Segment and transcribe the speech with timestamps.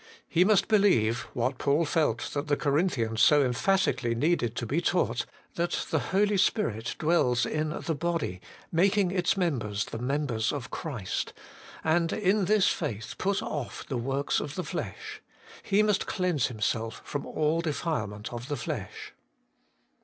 [0.27, 5.27] He must believe, what Paul felt that the Corinthians so emphatically needed to be taught,
[5.53, 8.41] that the Holy Spirit dwells in the body,
[8.71, 11.33] making its members the members of Christ,
[11.83, 15.21] and in this faith put off the works of the flesh;
[15.61, 19.13] he must cleanse himself from all defilement of flesh.